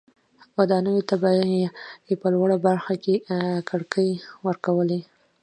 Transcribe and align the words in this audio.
ودانیو 0.57 1.07
ته 1.09 1.15
به 1.21 1.29
یې 2.09 2.15
په 2.21 2.27
لوړه 2.33 2.57
برخه 2.67 2.93
کې 3.03 3.15
کړکۍ 3.69 4.09
ورکولې. 4.45 4.99